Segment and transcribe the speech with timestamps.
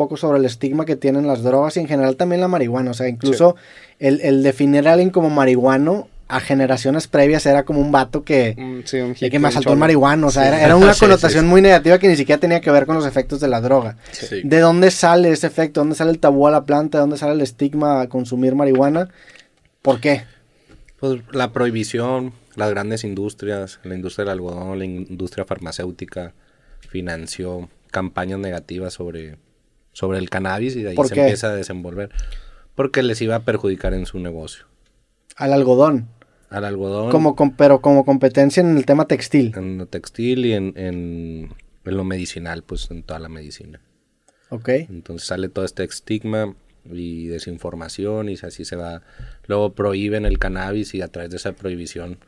[0.00, 2.90] poco sobre el estigma que tienen las drogas y en general también la marihuana.
[2.90, 3.54] O sea, incluso
[3.98, 8.54] el, el definir a alguien como marihuano a generaciones previas era como un vato que,
[8.56, 10.28] Mm, sí, un que me un asaltó el marihuano.
[10.28, 10.48] O sea, Sí.
[10.48, 11.50] era, era una Sí, connotación sí, sí.
[11.50, 13.96] muy negativa que ni siquiera tenía que ver con los efectos de la droga.
[14.12, 14.40] Sí.
[14.44, 15.80] ¿De dónde sale ese efecto?
[15.80, 16.98] ¿Dónde sale el tabú a la planta?
[16.98, 19.08] ¿De dónde sale el estigma a consumir marihuana?
[19.82, 20.22] ¿Por qué?
[21.00, 26.32] Pues la prohibición, las grandes industrias, la industria del algodón, la industria farmacéutica,
[26.88, 29.36] financió campañas negativas sobre,
[30.00, 31.20] sobre el cannabis y de ahí ¿Por se qué?
[31.20, 32.10] empieza a desenvolver.
[32.74, 34.64] Porque les iba a perjudicar en su negocio.
[35.36, 36.08] Al algodón.
[36.48, 39.52] Al algodón, Como, com- pero como competencia en el tema textil.
[39.56, 41.50] en lo textil y en, en,
[41.84, 43.80] en lo medicinal, pues en toda la medicina.
[44.48, 44.68] ¿Ok?
[44.68, 46.56] Entonces sale todo este estigma
[46.90, 49.02] y desinformación y así se va.
[49.46, 52.18] Luego prohíben el cannabis y a través de esa prohibición,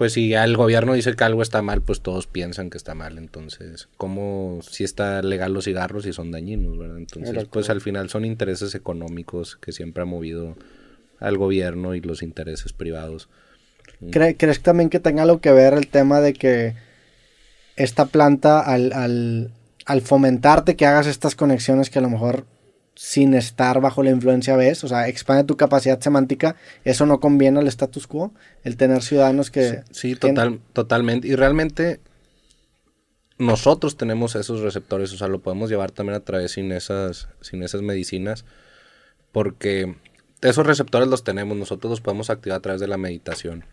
[0.00, 3.18] pues si el gobierno dice que algo está mal, pues todos piensan que está mal.
[3.18, 6.96] Entonces, como si está legal los cigarros y son dañinos, ¿verdad?
[6.96, 10.56] Entonces, pues al final son intereses económicos que siempre ha movido
[11.18, 13.28] al gobierno y los intereses privados.
[14.00, 16.76] ¿Cre- ¿Crees también que tenga algo que ver el tema de que
[17.76, 19.50] esta planta al, al,
[19.84, 22.46] al fomentarte que hagas estas conexiones que a lo mejor
[23.02, 27.58] sin estar bajo la influencia ves, o sea, expande tu capacidad semántica, eso no conviene
[27.58, 29.84] al status quo, el tener ciudadanos que...
[29.90, 31.26] Sí, total, totalmente.
[31.26, 31.98] Y realmente
[33.38, 37.62] nosotros tenemos esos receptores, o sea, lo podemos llevar también a través sin esas, sin
[37.62, 38.44] esas medicinas,
[39.32, 39.96] porque
[40.42, 43.64] esos receptores los tenemos, nosotros los podemos activar a través de la meditación.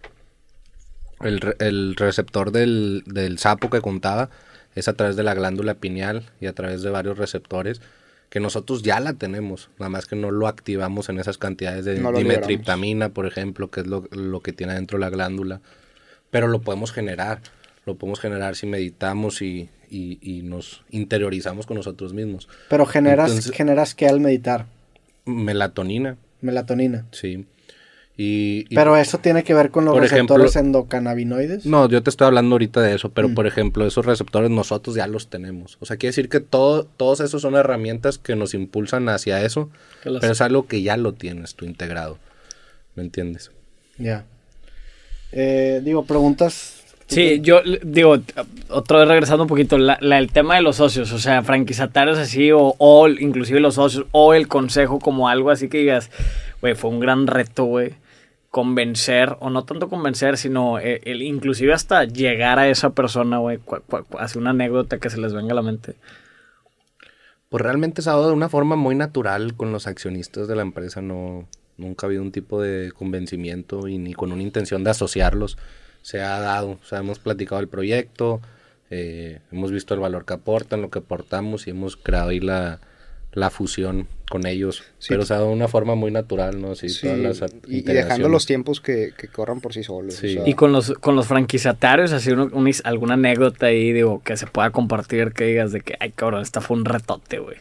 [1.20, 4.30] El, re- el receptor del, del sapo que contaba
[4.74, 7.82] es a través de la glándula pineal y a través de varios receptores
[8.30, 12.00] que nosotros ya la tenemos, nada más que no lo activamos en esas cantidades de
[12.00, 15.62] No dimetriptamina, por ejemplo, que es lo, lo que tiene dentro la glándula,
[16.30, 17.42] pero lo podemos generar,
[17.86, 22.50] lo podemos generar si meditamos y, y- y nos interiorizamos con nosotros mismos.
[22.70, 24.66] Pero generas, Entonces- generas que al meditar,
[25.26, 27.06] Melatonina, melatonina.
[27.12, 27.46] sí.
[28.20, 31.68] Y, y- Pero eso tiene que ver con los Por receptores ejemplo- endocannabinoides.
[31.68, 33.36] No, yo te estoy hablando ahorita de eso, pero Mm.
[33.36, 35.78] por ejemplo, esos receptores nosotros ya los tenemos.
[35.82, 39.70] O sea, quiere decir que todo, todos esos son herramientas que nos impulsan hacia eso,
[40.04, 42.18] pero es algo que ya lo tienes tú integrado.
[42.96, 43.52] ¿Me entiendes?
[44.00, 44.26] Ya.
[45.32, 46.74] Eh, digo, preguntas.
[47.08, 48.18] Sí, yo digo,
[48.70, 52.18] otra vez regresando un poquito, la, la- el tema de los socios, o sea, franquiciatarios
[52.18, 56.10] así, o, o inclusive los socios, o el consejo como algo así que digas,
[56.62, 57.94] güey, fue un gran reto, güey,
[58.58, 63.60] convencer, o no tanto convencer, sino eh, el, inclusive hasta llegar a esa persona, güey,
[64.18, 65.94] hace una anécdota que se les venga a la mente.
[67.50, 70.64] Pues realmente se ha dado de una forma muy natural con los accionistas de la
[70.64, 71.04] empresa.
[71.04, 71.48] No,
[71.78, 75.60] nunca ha habido un tipo de convencimiento y ni con una intención de asociarlos.
[76.02, 78.42] Se ha dado, o sea, hemos platicado el proyecto,
[78.90, 82.80] eh, hemos visto el valor que aportan, lo que aportamos y hemos creado ahí la,
[83.38, 84.84] la fusión con ellos.
[84.98, 85.08] Sí.
[85.10, 86.72] Pero se ha dado de una forma muy natural, ¿no?
[86.72, 90.16] Así, Sí, todas las y, y dejando los tiempos que, que corran por sí solos.
[90.16, 90.34] o Sí.
[90.34, 94.36] sea, Y con los, con los franquiciatarios, así uno- his- alguna anécdota ahí, digo, que
[94.38, 97.58] se pueda compartir, que digas de que, ay, cabrón, esta fue un retote, güey.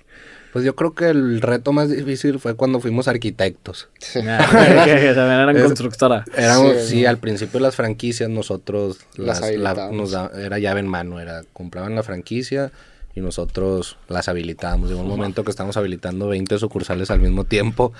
[0.52, 3.90] Pues yo creo que el reto más difícil fue cuando fuimos arquitectos.
[4.26, 6.24] Ah, que, que también eran Es- constructora.
[6.34, 7.10] Éramos, Sí, sí, ¿no?
[7.10, 9.94] al principio las franquicias nosotros Las las, la- habilitábamos.
[9.96, 12.72] nos da- era llave en mano, era compraban la franquicia
[13.16, 14.90] y nosotros las habilitábamos.
[14.90, 17.92] Llegó un momento que estamos habilitando 20 sucursales al mismo tiempo.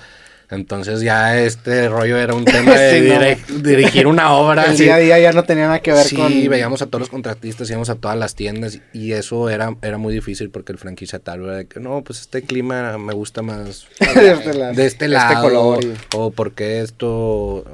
[0.49, 3.59] Entonces ya este rollo era un tema de Sí, no.
[3.63, 4.63] dirigir una obra.
[4.63, 4.83] El sí.
[4.83, 6.31] día a día ya no tenía nada que ver Sí, con.
[6.49, 10.13] veíamos a todos los contratistas, íbamos a todas las tiendas y eso era, era muy
[10.13, 14.31] difícil porque el franquiciatario era de que no, pues este clima me gusta más de
[14.31, 14.73] este lado.
[14.73, 17.65] de este lado color y- o porque esto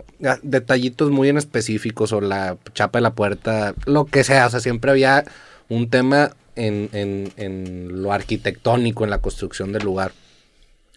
[0.42, 4.62] detallitos muy en específicos o la chapa de la puerta lo que sea o sea
[4.62, 5.26] siempre había
[5.70, 10.12] un tema en, en, en lo arquitectónico en la construcción del lugar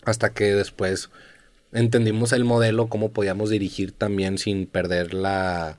[0.04, 1.10] hasta que después
[1.72, 5.76] entendimos el modelo cómo podíamos dirigir también sin perder la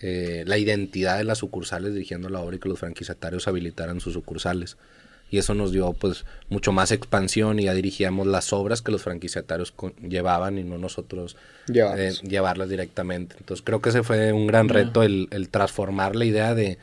[0.00, 4.12] eh, la identidad de las sucursales dirigiendo la obra y que los franquiciatarios habilitaran sus
[4.14, 4.76] sucursales
[5.30, 9.02] y eso nos dio pues mucho más expansión y ya dirigíamos las obras que los
[9.02, 12.20] franquiciatarios con- llevaban y no nosotros Llevarlas.
[12.22, 13.36] eh, llevarlas directamente.
[13.38, 16.78] Entonces creo que ese fue un gran reto el, el transformar la idea de,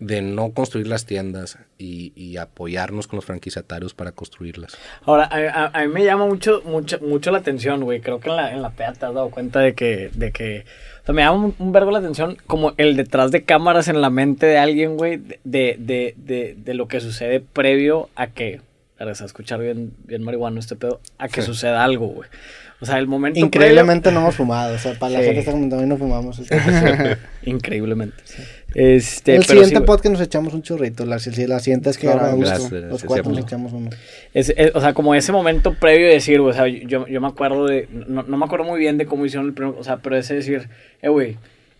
[0.00, 4.76] de no construir las tiendas y, y apoyarnos con los franquiciatarios para construirlas.
[5.04, 8.00] Ahora, a, a- a mí me llama mucho, mucho, mucho la atención, güey.
[8.00, 10.64] Creo que en la, en la peda te has dado cuenta de que, de que,
[11.02, 14.00] o sea, me llama un, un vergo la atención como el detrás de cámaras en
[14.00, 18.28] la mente de alguien, güey, de, de, de, de, de lo que sucede previo a
[18.28, 18.60] que
[18.98, 22.28] a escuchar bien, bien marihuano este pedo, a que suceda algo, güey.
[22.82, 23.38] O sea, el momento.
[23.38, 24.74] Increíblemente no hemos fumado.
[24.74, 26.40] O sea, para la gente está comentando, no fumamos.
[27.42, 28.22] Increíblemente.
[28.74, 31.04] Este, el siguiente podcast nos echamos un churrito.
[31.04, 33.90] La, la siguiente es que ahora los cuatro nos echamos uno.
[34.74, 37.88] o sea, como ese momento previo de decir, o sea, yo, yo me acuerdo de.
[37.90, 39.74] No, no, me acuerdo muy bien de cómo hicieron el primer.
[39.78, 40.68] O sea, pero ese decir,
[41.02, 41.36] eh, güey,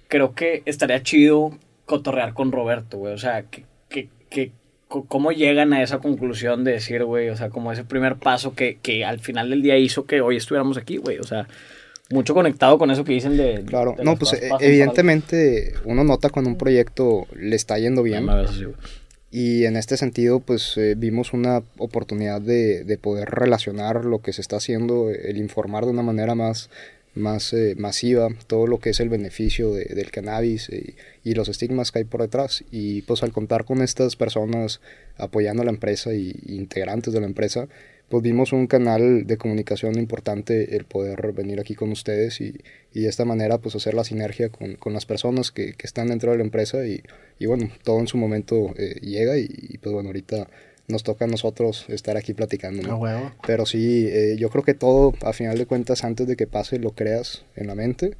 [0.09, 1.57] creo que estaría chido
[1.87, 3.15] cotorrear con Roberto, güey.
[3.15, 4.53] O sea, que, que, que
[4.89, 8.79] cómo llegan a esa conclusión de decir, güey, o sea, como ese primer paso que,
[8.83, 11.47] que al final del día hizo que hoy estuviéramos aquí, güey, o sea,
[12.11, 13.63] mucho conectado con eso que dicen de...
[13.65, 18.27] Claro, no, pues evidentemente uno nota cuando un proyecto le está yendo bien.
[19.31, 24.33] y en este sentido, pues eh, vimos una oportunidad de, de poder relacionar lo que
[24.33, 26.71] se está haciendo, el informar de una manera más
[27.15, 31.91] más eh, masiva todo lo que es el beneficio del cannabis y, y, los estigmas
[31.91, 32.65] que hay por detrás.
[32.71, 34.81] Y pues al contar con estas personas
[35.17, 37.69] apoyando a la empresa y, integrantes de la empresa,
[38.11, 42.61] pues vimos un canal de comunicación importante el poder venir aquí con ustedes y,
[42.93, 46.09] y de esta manera pues hacer la sinergia con, con las personas que, que, están
[46.09, 47.03] dentro de la empresa y,
[47.39, 50.49] y bueno, todo en su momento eh, llega y, pues bueno, ahorita
[50.89, 52.83] nos toca a nosotros estar aquí platicando.
[52.83, 53.33] ¿no?
[53.47, 56.81] Pero sí, eh, yo creo que todo, a final de cuentas, antes de que pase,
[56.81, 58.17] lo creas en la mente.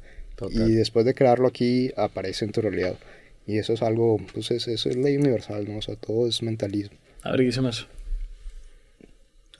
[0.49, 2.95] Y después de crearlo aquí, aparece en tu realidad.
[3.45, 5.77] Y eso es algo, pues es, eso es ley universal, ¿no?
[5.77, 6.97] O sea, todo es mentalismo.
[7.21, 7.87] A ver, ¿qué eso?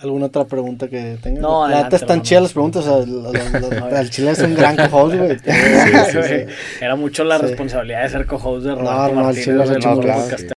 [0.02, 1.42] ¿Alguna otra pregunta que tengas?
[1.42, 2.88] No, la neta están chidas las preguntas.
[2.88, 5.38] O sea, el chile es un gran co-host, güey.
[6.82, 10.02] Era mucho la responsabilidad de ser co-host de Roberto no, no, el chile es un